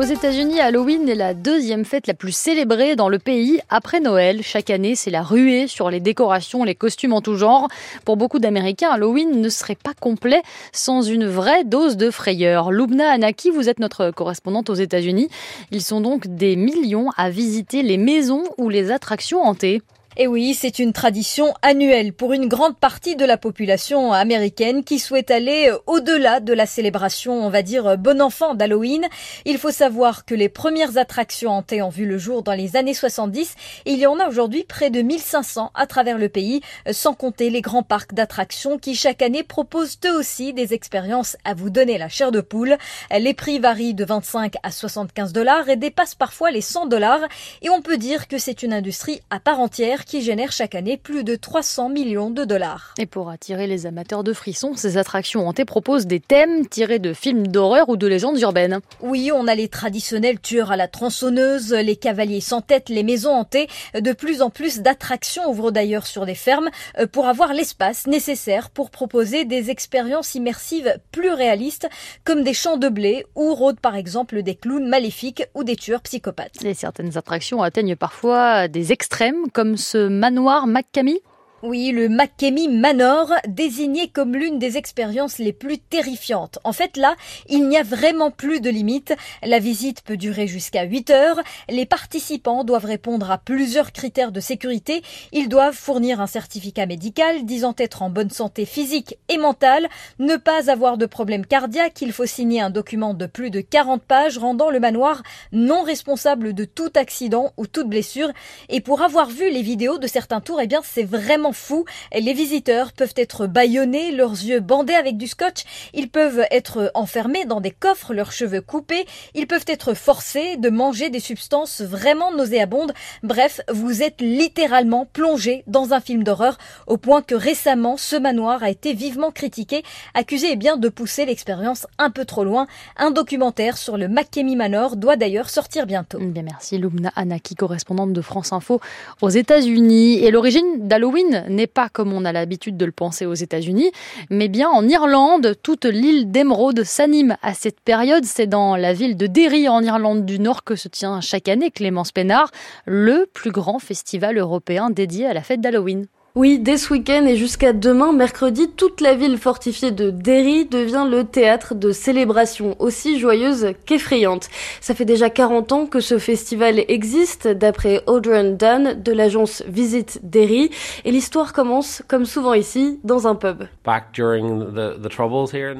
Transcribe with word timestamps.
Aux 0.00 0.04
États-Unis, 0.04 0.60
Halloween 0.60 1.10
est 1.10 1.14
la 1.14 1.34
deuxième 1.34 1.84
fête 1.84 2.06
la 2.06 2.14
plus 2.14 2.32
célébrée 2.32 2.96
dans 2.96 3.10
le 3.10 3.18
pays 3.18 3.60
après 3.68 4.00
Noël. 4.00 4.42
Chaque 4.42 4.70
année, 4.70 4.94
c'est 4.94 5.10
la 5.10 5.20
ruée 5.20 5.66
sur 5.66 5.90
les 5.90 6.00
décorations, 6.00 6.64
les 6.64 6.74
costumes 6.74 7.12
en 7.12 7.20
tout 7.20 7.36
genre. 7.36 7.68
Pour 8.06 8.16
beaucoup 8.16 8.38
d'Américains, 8.38 8.88
Halloween 8.88 9.42
ne 9.42 9.48
serait 9.50 9.74
pas 9.74 9.92
complet 9.92 10.40
sans 10.72 11.02
une 11.02 11.26
vraie 11.26 11.64
dose 11.64 11.98
de 11.98 12.10
frayeur. 12.10 12.70
Lubna 12.70 13.10
Anaki, 13.10 13.50
vous 13.50 13.68
êtes 13.68 13.78
notre 13.78 14.10
correspondante 14.10 14.70
aux 14.70 14.74
États-Unis. 14.74 15.28
Ils 15.70 15.82
sont 15.82 16.00
donc 16.00 16.28
des 16.28 16.56
millions 16.56 17.10
à 17.18 17.28
visiter 17.28 17.82
les 17.82 17.98
maisons 17.98 18.44
ou 18.56 18.70
les 18.70 18.90
attractions 18.92 19.42
hantées. 19.42 19.82
Et 20.22 20.26
oui, 20.26 20.52
c'est 20.52 20.78
une 20.78 20.92
tradition 20.92 21.54
annuelle 21.62 22.12
pour 22.12 22.34
une 22.34 22.46
grande 22.46 22.76
partie 22.76 23.16
de 23.16 23.24
la 23.24 23.38
population 23.38 24.12
américaine 24.12 24.84
qui 24.84 24.98
souhaite 24.98 25.30
aller 25.30 25.72
au-delà 25.86 26.40
de 26.40 26.52
la 26.52 26.66
célébration, 26.66 27.32
on 27.32 27.48
va 27.48 27.62
dire, 27.62 27.96
bon 27.96 28.20
enfant 28.20 28.54
d'Halloween. 28.54 29.06
Il 29.46 29.56
faut 29.56 29.70
savoir 29.70 30.26
que 30.26 30.34
les 30.34 30.50
premières 30.50 30.98
attractions 30.98 31.52
hantées 31.52 31.80
ont 31.80 31.88
vu 31.88 32.04
le 32.04 32.18
jour 32.18 32.42
dans 32.42 32.52
les 32.52 32.76
années 32.76 32.92
70 32.92 33.54
et 33.86 33.92
il 33.92 33.98
y 33.98 34.06
en 34.06 34.20
a 34.20 34.28
aujourd'hui 34.28 34.62
près 34.62 34.90
de 34.90 35.00
1500 35.00 35.70
à 35.74 35.86
travers 35.86 36.18
le 36.18 36.28
pays, 36.28 36.60
sans 36.92 37.14
compter 37.14 37.48
les 37.48 37.62
grands 37.62 37.82
parcs 37.82 38.12
d'attractions 38.12 38.76
qui 38.76 38.94
chaque 38.94 39.22
année 39.22 39.42
proposent 39.42 39.96
eux 40.04 40.18
aussi 40.18 40.52
des 40.52 40.74
expériences 40.74 41.38
à 41.46 41.54
vous 41.54 41.70
donner 41.70 41.96
la 41.96 42.10
chair 42.10 42.30
de 42.30 42.42
poule. 42.42 42.76
Les 43.10 43.32
prix 43.32 43.58
varient 43.58 43.94
de 43.94 44.04
25 44.04 44.56
à 44.62 44.70
75 44.70 45.32
dollars 45.32 45.70
et 45.70 45.76
dépassent 45.76 46.14
parfois 46.14 46.50
les 46.50 46.60
100 46.60 46.88
dollars 46.88 47.22
et 47.62 47.70
on 47.70 47.80
peut 47.80 47.96
dire 47.96 48.28
que 48.28 48.36
c'est 48.36 48.62
une 48.62 48.74
industrie 48.74 49.22
à 49.30 49.40
part 49.40 49.60
entière 49.60 50.04
qui 50.10 50.22
génère 50.22 50.50
chaque 50.50 50.74
année 50.74 50.96
plus 50.96 51.22
de 51.22 51.36
300 51.36 51.88
millions 51.88 52.30
de 52.30 52.44
dollars. 52.44 52.94
Et 52.98 53.06
pour 53.06 53.30
attirer 53.30 53.68
les 53.68 53.86
amateurs 53.86 54.24
de 54.24 54.32
frissons, 54.32 54.74
ces 54.74 54.96
attractions 54.96 55.46
hantées 55.46 55.64
proposent 55.64 56.06
des 56.06 56.18
thèmes 56.18 56.66
tirés 56.66 56.98
de 56.98 57.12
films 57.12 57.46
d'horreur 57.46 57.88
ou 57.88 57.96
de 57.96 58.08
légendes 58.08 58.40
urbaines. 58.40 58.80
Oui, 59.02 59.30
on 59.32 59.46
a 59.46 59.54
les 59.54 59.68
traditionnels 59.68 60.40
tueurs 60.40 60.72
à 60.72 60.76
la 60.76 60.88
tronçonneuse, 60.88 61.72
les 61.72 61.94
cavaliers 61.94 62.40
sans 62.40 62.60
tête, 62.60 62.88
les 62.88 63.04
maisons 63.04 63.30
hantées. 63.30 63.68
De 63.94 64.12
plus 64.12 64.42
en 64.42 64.50
plus 64.50 64.80
d'attractions 64.80 65.48
ouvrent 65.48 65.70
d'ailleurs 65.70 66.08
sur 66.08 66.26
des 66.26 66.34
fermes 66.34 66.70
euh, 66.98 67.06
pour 67.06 67.28
avoir 67.28 67.54
l'espace 67.54 68.08
nécessaire 68.08 68.70
pour 68.70 68.90
proposer 68.90 69.44
des 69.44 69.70
expériences 69.70 70.34
immersives 70.34 70.92
plus 71.12 71.30
réalistes, 71.30 71.88
comme 72.24 72.42
des 72.42 72.54
champs 72.54 72.78
de 72.78 72.88
blé 72.88 73.26
ou 73.36 73.54
rôdent 73.54 73.78
par 73.78 73.94
exemple 73.94 74.42
des 74.42 74.56
clowns 74.56 74.88
maléfiques 74.88 75.44
ou 75.54 75.62
des 75.62 75.76
tueurs 75.76 76.02
psychopathes. 76.02 76.64
Et 76.64 76.74
certaines 76.74 77.16
attractions 77.16 77.62
atteignent 77.62 77.94
parfois 77.94 78.66
des 78.66 78.90
extrêmes, 78.90 79.48
comme 79.52 79.76
ce 79.90 80.08
manoir 80.08 80.66
McCamey 80.66 81.20
oui, 81.62 81.92
le 81.92 82.08
McKemey 82.08 82.68
Manor, 82.68 83.32
désigné 83.46 84.08
comme 84.08 84.34
l'une 84.34 84.58
des 84.58 84.78
expériences 84.78 85.36
les 85.36 85.52
plus 85.52 85.78
terrifiantes. 85.78 86.58
En 86.64 86.72
fait, 86.72 86.96
là, 86.96 87.16
il 87.50 87.68
n'y 87.68 87.76
a 87.76 87.82
vraiment 87.82 88.30
plus 88.30 88.62
de 88.62 88.70
limite. 88.70 89.14
La 89.42 89.58
visite 89.58 90.00
peut 90.00 90.16
durer 90.16 90.46
jusqu'à 90.46 90.84
8 90.84 91.10
heures. 91.10 91.40
Les 91.68 91.84
participants 91.84 92.64
doivent 92.64 92.86
répondre 92.86 93.30
à 93.30 93.36
plusieurs 93.36 93.92
critères 93.92 94.32
de 94.32 94.40
sécurité. 94.40 95.02
Ils 95.32 95.50
doivent 95.50 95.74
fournir 95.74 96.22
un 96.22 96.26
certificat 96.26 96.86
médical 96.86 97.44
disant 97.44 97.74
être 97.76 98.00
en 98.00 98.08
bonne 98.08 98.30
santé 98.30 98.64
physique 98.64 99.18
et 99.28 99.36
mentale, 99.36 99.88
ne 100.18 100.36
pas 100.36 100.70
avoir 100.70 100.96
de 100.96 101.04
problème 101.04 101.44
cardiaque. 101.44 102.00
Il 102.00 102.12
faut 102.12 102.26
signer 102.26 102.62
un 102.62 102.70
document 102.70 103.12
de 103.12 103.26
plus 103.26 103.50
de 103.50 103.60
40 103.60 104.02
pages 104.02 104.38
rendant 104.38 104.70
le 104.70 104.80
manoir 104.80 105.22
non 105.52 105.82
responsable 105.82 106.54
de 106.54 106.64
tout 106.64 106.92
accident 106.96 107.52
ou 107.58 107.66
toute 107.66 107.88
blessure. 107.88 108.30
Et 108.70 108.80
pour 108.80 109.02
avoir 109.02 109.28
vu 109.28 109.50
les 109.50 109.62
vidéos 109.62 109.98
de 109.98 110.06
certains 110.06 110.40
tours, 110.40 110.62
eh 110.62 110.66
bien, 110.66 110.80
c'est 110.82 111.04
vraiment 111.04 111.49
fou. 111.52 111.84
Les 112.12 112.32
visiteurs 112.32 112.92
peuvent 112.92 113.14
être 113.16 113.46
bâillonnés, 113.46 114.12
leurs 114.12 114.32
yeux 114.32 114.60
bandés 114.60 114.94
avec 114.94 115.16
du 115.16 115.26
scotch. 115.26 115.64
Ils 115.94 116.08
peuvent 116.08 116.44
être 116.50 116.90
enfermés 116.94 117.44
dans 117.44 117.60
des 117.60 117.70
coffres, 117.70 118.14
leurs 118.14 118.32
cheveux 118.32 118.60
coupés. 118.60 119.06
Ils 119.34 119.46
peuvent 119.46 119.64
être 119.66 119.94
forcés 119.94 120.56
de 120.56 120.70
manger 120.70 121.10
des 121.10 121.20
substances 121.20 121.80
vraiment 121.80 122.32
nauséabondes. 122.32 122.92
Bref, 123.22 123.60
vous 123.72 124.02
êtes 124.02 124.20
littéralement 124.20 125.06
plongé 125.06 125.64
dans 125.66 125.92
un 125.92 126.00
film 126.00 126.24
d'horreur 126.24 126.58
au 126.86 126.96
point 126.96 127.22
que 127.22 127.34
récemment, 127.34 127.96
ce 127.96 128.16
manoir 128.16 128.62
a 128.62 128.70
été 128.70 128.92
vivement 128.92 129.30
critiqué, 129.30 129.82
accusé 130.14 130.48
eh 130.52 130.56
bien 130.56 130.76
de 130.76 130.88
pousser 130.88 131.26
l'expérience 131.26 131.86
un 131.98 132.10
peu 132.10 132.24
trop 132.24 132.44
loin. 132.44 132.66
Un 132.96 133.10
documentaire 133.10 133.76
sur 133.76 133.96
le 133.96 134.08
McKemey 134.08 134.56
Manor 134.56 134.96
doit 134.96 135.16
d'ailleurs 135.16 135.50
sortir 135.50 135.86
bientôt. 135.86 136.18
Bien 136.18 136.42
merci 136.42 136.78
Lumna 136.78 137.12
Anaki, 137.16 137.54
correspondante 137.54 138.12
de 138.12 138.20
France 138.20 138.52
Info 138.52 138.80
aux 139.20 139.28
États-Unis. 139.28 140.24
Et 140.24 140.30
l'origine 140.30 140.88
d'Halloween 140.88 141.39
n'est 141.48 141.66
pas 141.66 141.88
comme 141.88 142.12
on 142.12 142.24
a 142.24 142.32
l'habitude 142.32 142.76
de 142.76 142.84
le 142.84 142.92
penser 142.92 143.26
aux 143.26 143.34
États-Unis, 143.34 143.90
mais 144.30 144.48
bien 144.48 144.68
en 144.68 144.88
Irlande. 144.88 145.56
Toute 145.62 145.84
l'île 145.84 146.30
d'Emeraude 146.30 146.84
s'anime 146.84 147.36
à 147.42 147.54
cette 147.54 147.80
période. 147.80 148.24
C'est 148.24 148.46
dans 148.46 148.76
la 148.76 148.92
ville 148.92 149.16
de 149.16 149.26
Derry, 149.26 149.68
en 149.68 149.82
Irlande 149.82 150.24
du 150.24 150.38
Nord, 150.38 150.64
que 150.64 150.76
se 150.76 150.88
tient 150.88 151.20
chaque 151.20 151.48
année 151.48 151.70
Clémence 151.70 152.12
Pénard, 152.12 152.50
le 152.86 153.26
plus 153.32 153.50
grand 153.50 153.78
festival 153.78 154.38
européen 154.38 154.90
dédié 154.90 155.26
à 155.26 155.34
la 155.34 155.42
fête 155.42 155.60
d'Halloween. 155.60 156.06
Oui, 156.36 156.60
dès 156.60 156.76
ce 156.76 156.92
week-end 156.92 157.26
et 157.26 157.36
jusqu'à 157.36 157.72
demain, 157.72 158.12
mercredi, 158.12 158.68
toute 158.68 159.00
la 159.00 159.16
ville 159.16 159.36
fortifiée 159.36 159.90
de 159.90 160.10
Derry 160.10 160.64
devient 160.64 161.04
le 161.10 161.24
théâtre 161.24 161.74
de 161.74 161.90
célébrations 161.90 162.76
aussi 162.78 163.18
joyeuses 163.18 163.72
qu'effrayantes. 163.84 164.48
Ça 164.80 164.94
fait 164.94 165.04
déjà 165.04 165.28
40 165.28 165.72
ans 165.72 165.86
que 165.86 165.98
ce 165.98 166.18
festival 166.18 166.84
existe, 166.86 167.48
d'après 167.48 168.04
Audrey 168.06 168.52
Dunn 168.52 169.02
de 169.02 169.12
l'agence 169.12 169.64
Visit 169.66 170.20
Derry, 170.22 170.70
et 171.04 171.10
l'histoire 171.10 171.52
commence, 171.52 172.00
comme 172.06 172.24
souvent 172.24 172.54
ici, 172.54 173.00
dans 173.02 173.26
un 173.26 173.34
pub. 173.34 173.64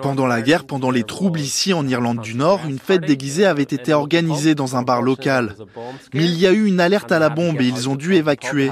Pendant 0.00 0.26
la 0.26 0.40
guerre, 0.40 0.64
pendant 0.64 0.90
les 0.90 1.04
troubles 1.04 1.40
ici 1.40 1.74
en 1.74 1.86
Irlande 1.86 2.22
du 2.22 2.34
Nord, 2.34 2.60
une 2.66 2.78
fête 2.78 3.02
déguisée 3.02 3.44
avait 3.44 3.62
été 3.64 3.92
organisée 3.92 4.54
dans 4.54 4.76
un 4.76 4.82
bar 4.82 5.02
local. 5.02 5.56
Mais 6.14 6.24
il 6.24 6.38
y 6.38 6.46
a 6.46 6.52
eu 6.52 6.64
une 6.64 6.80
alerte 6.80 7.12
à 7.12 7.18
la 7.18 7.28
bombe 7.28 7.60
et 7.60 7.66
ils 7.66 7.90
ont 7.90 7.96
dû 7.96 8.14
évacuer. 8.14 8.70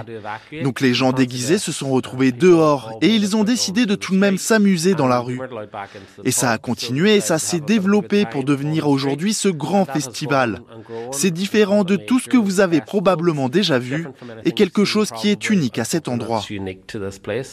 Donc 0.62 0.80
les 0.80 0.94
gens 0.94 1.12
déguisés 1.12 1.58
se 1.66 1.72
sont 1.76 1.90
retrouvés 1.90 2.32
dehors 2.32 2.98
et 3.02 3.08
ils 3.08 3.36
ont 3.36 3.44
décidé 3.44 3.86
de 3.86 3.94
tout 3.94 4.12
de 4.12 4.18
même 4.18 4.38
s'amuser 4.38 4.94
dans 4.94 5.06
la 5.06 5.20
rue. 5.20 5.40
Et 6.24 6.30
ça 6.30 6.50
a 6.50 6.58
continué 6.58 7.16
et 7.16 7.20
ça 7.20 7.38
s'est 7.38 7.60
développé 7.60 8.24
pour 8.24 8.44
devenir 8.44 8.88
aujourd'hui 8.88 9.34
ce 9.34 9.48
grand 9.48 9.84
festival. 9.84 10.60
C'est 11.12 11.30
différent 11.30 11.84
de 11.84 11.96
tout 11.96 12.18
ce 12.18 12.28
que 12.28 12.36
vous 12.36 12.60
avez 12.60 12.80
probablement 12.80 13.48
déjà 13.48 13.78
vu 13.78 14.08
et 14.44 14.52
quelque 14.52 14.84
chose 14.84 15.10
qui 15.10 15.28
est 15.28 15.50
unique 15.50 15.78
à 15.78 15.84
cet 15.84 16.08
endroit. 16.08 16.42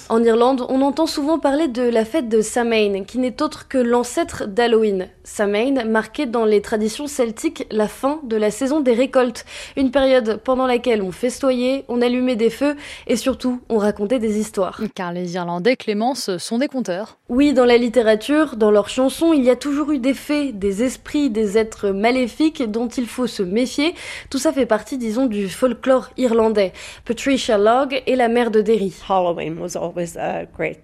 En 0.09 0.23
Irlande, 0.23 0.65
on 0.69 0.81
entend 0.81 1.07
souvent 1.07 1.39
parler 1.39 1.67
de 1.67 1.83
la 1.83 2.05
fête 2.05 2.29
de 2.29 2.41
Samhain, 2.41 3.03
qui 3.03 3.17
n'est 3.19 3.41
autre 3.41 3.67
que 3.67 3.77
l'ancêtre 3.77 4.47
d'Halloween. 4.47 5.07
Samhain 5.23 5.85
marquait 5.85 6.25
dans 6.25 6.45
les 6.45 6.61
traditions 6.61 7.07
celtiques 7.07 7.65
la 7.71 7.87
fin 7.87 8.19
de 8.23 8.35
la 8.35 8.51
saison 8.51 8.81
des 8.81 8.93
récoltes, 8.93 9.45
une 9.77 9.91
période 9.91 10.39
pendant 10.43 10.67
laquelle 10.67 11.01
on 11.01 11.11
festoyait, 11.11 11.85
on 11.87 12.01
allumait 12.01 12.35
des 12.35 12.49
feux 12.49 12.75
et 13.07 13.15
surtout 13.15 13.61
on 13.69 13.77
racontait 13.77 14.02
des 14.07 14.39
histoires. 14.39 14.81
Car 14.95 15.13
les 15.13 15.35
Irlandais, 15.35 15.75
Clémence, 15.75 16.37
sont 16.37 16.57
des 16.57 16.67
conteurs. 16.67 17.17
Oui, 17.29 17.53
dans 17.53 17.65
la 17.65 17.77
littérature, 17.77 18.55
dans 18.55 18.71
leurs 18.71 18.89
chansons, 18.89 19.33
il 19.33 19.43
y 19.43 19.49
a 19.49 19.55
toujours 19.55 19.91
eu 19.91 19.99
des 19.99 20.13
fées, 20.13 20.51
des 20.51 20.83
esprits, 20.83 21.29
des 21.29 21.57
êtres 21.57 21.89
maléfiques 21.89 22.63
dont 22.69 22.87
il 22.87 23.07
faut 23.07 23.27
se 23.27 23.43
méfier. 23.43 23.95
Tout 24.29 24.37
ça 24.37 24.51
fait 24.51 24.65
partie, 24.65 24.97
disons, 24.97 25.25
du 25.25 25.49
folklore 25.49 26.09
irlandais. 26.17 26.73
Patricia 27.05 27.57
Logg 27.57 28.01
est 28.05 28.15
la 28.15 28.27
mère 28.27 28.51
de 28.51 28.61
Derry. 28.61 28.93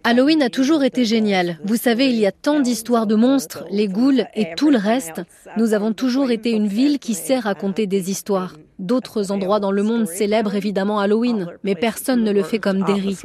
Halloween 0.03 0.41
a 0.41 0.49
toujours 0.49 0.83
été 0.83 1.05
génial. 1.05 1.59
Vous 1.63 1.75
savez, 1.75 2.07
il 2.09 2.15
y 2.15 2.25
a 2.25 2.31
tant 2.31 2.59
d'histoires 2.59 3.07
de 3.07 3.15
monstres, 3.15 3.65
les 3.71 3.87
ghouls 3.87 4.25
et 4.35 4.55
tout 4.55 4.69
le 4.69 4.77
reste. 4.77 5.21
Nous 5.57 5.73
avons 5.73 5.93
toujours 5.93 6.31
été 6.31 6.51
une 6.51 6.67
ville 6.67 6.99
qui 6.99 7.13
sait 7.13 7.39
raconter 7.39 7.87
des 7.87 8.09
histoires. 8.11 8.53
D'autres 8.79 9.33
endroits 9.33 9.59
dans 9.59 9.71
le 9.71 9.83
monde 9.83 10.07
célèbrent 10.07 10.55
évidemment 10.55 10.99
Halloween, 10.99 11.47
mais 11.63 11.75
personne 11.75 12.23
ne 12.23 12.31
le 12.31 12.43
fait 12.43 12.59
comme 12.59 12.83
Derry. 12.85 13.17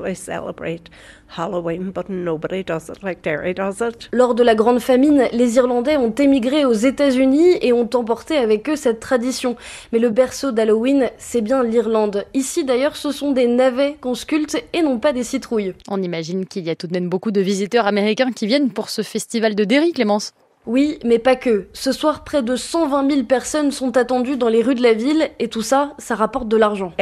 Lors 4.12 4.34
de 4.34 4.42
la 4.42 4.54
Grande 4.56 4.80
Famine, 4.80 5.28
les 5.32 5.56
Irlandais 5.56 5.96
ont 5.96 6.10
émigré 6.10 6.64
aux 6.64 6.72
États-Unis 6.72 7.58
et 7.62 7.72
ont 7.72 7.88
emporté 7.94 8.36
avec 8.36 8.68
eux 8.68 8.74
cette 8.74 8.98
tradition. 8.98 9.54
Mais 9.92 10.00
le 10.00 10.10
berceau 10.10 10.50
d'Halloween, 10.50 11.10
c'est 11.18 11.40
bien 11.40 11.62
l'Irlande. 11.62 12.24
Ici 12.34 12.64
d'ailleurs, 12.64 12.96
ce 12.96 13.12
sont 13.12 13.30
des 13.30 13.46
navets 13.46 13.96
qu'on 14.00 14.14
sculpte 14.14 14.60
et 14.72 14.82
non 14.82 14.98
pas 14.98 15.12
des 15.12 15.22
citrouilles. 15.22 15.74
On 15.88 16.02
imagine 16.02 16.46
qu'il 16.46 16.64
y 16.64 16.70
a 16.70 16.74
tout 16.74 16.88
de 16.88 16.92
même 16.92 17.08
beaucoup 17.08 17.30
de 17.30 17.40
visiteurs 17.40 17.86
américains 17.86 18.32
qui 18.32 18.48
viennent 18.48 18.70
pour 18.70 18.90
ce 18.90 19.02
festival 19.02 19.54
de 19.54 19.62
Derry, 19.62 19.92
Clémence. 19.92 20.32
Oui, 20.66 20.98
mais 21.04 21.18
pas 21.18 21.36
que. 21.36 21.66
Ce 21.74 21.92
soir, 21.92 22.24
près 22.24 22.42
de 22.42 22.56
120 22.56 23.10
000 23.10 23.22
personnes 23.24 23.70
sont 23.70 23.96
attendues 23.98 24.36
dans 24.36 24.48
les 24.48 24.62
rues 24.62 24.74
de 24.74 24.82
la 24.82 24.94
ville 24.94 25.28
et 25.38 25.48
tout 25.48 25.60
ça, 25.60 25.92
ça 25.98 26.14
rapporte 26.14 26.48
de 26.48 26.56
l'argent. 26.56 26.92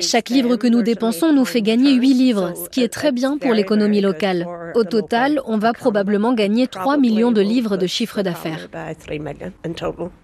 Chaque 0.00 0.30
livre 0.30 0.56
que 0.56 0.66
nous 0.66 0.82
dépensons 0.82 1.32
nous 1.34 1.44
fait 1.44 1.60
gagner 1.60 1.92
8 1.92 2.14
livres, 2.14 2.52
ce 2.56 2.70
qui 2.70 2.82
est 2.82 2.88
très 2.88 3.12
bien 3.12 3.36
pour 3.36 3.52
l'économie 3.52 4.00
locale. 4.00 4.46
Au 4.74 4.84
total, 4.84 5.40
on 5.46 5.58
va 5.58 5.72
probablement 5.72 6.32
gagner 6.32 6.66
3 6.66 6.96
millions 6.96 7.32
de 7.32 7.40
livres 7.40 7.76
de 7.76 7.86
chiffre 7.86 8.22
d'affaires. 8.22 8.68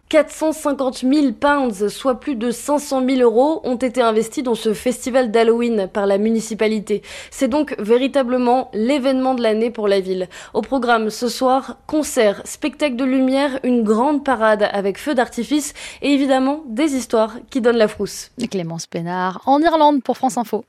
450 0.09 1.01
000 1.01 1.33
pounds, 1.33 1.89
soit 1.89 2.19
plus 2.19 2.35
de 2.35 2.51
500 2.51 3.05
000 3.07 3.21
euros, 3.21 3.61
ont 3.65 3.77
été 3.77 4.01
investis 4.01 4.43
dans 4.43 4.55
ce 4.55 4.73
festival 4.73 5.31
d'Halloween 5.31 5.89
par 5.93 6.07
la 6.07 6.17
municipalité. 6.17 7.03
C'est 7.31 7.49
donc 7.49 7.75
véritablement 7.79 8.71
l'événement 8.73 9.35
de 9.35 9.43
l'année 9.43 9.71
pour 9.71 9.87
la 9.87 10.01
ville. 10.01 10.29
Au 10.55 10.63
programme 10.63 11.11
ce 11.11 11.29
soir, 11.29 11.77
concert, 11.87 12.41
spectacle 12.45 12.97
de 12.97 13.05
lumière, 13.05 13.61
une 13.65 13.83
grande 13.83 14.25
parade 14.25 14.67
avec 14.73 14.99
feux 14.99 15.15
d'artifice 15.15 15.75
et 16.01 16.11
évidemment 16.11 16.63
des 16.67 16.95
histoires 16.95 17.37
qui 17.51 17.61
donnent 17.61 17.77
la 17.77 17.89
frousse. 17.89 18.31
Clémence 18.51 18.87
Pénard 18.87 19.43
en 19.45 19.61
Irlande 19.61 20.03
pour 20.03 20.17
France 20.17 20.39
Info. 20.39 20.65